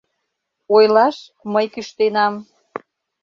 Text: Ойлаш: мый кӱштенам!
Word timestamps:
Ойлаш: 0.75 1.17
мый 1.53 1.65
кӱштенам! 1.73 2.33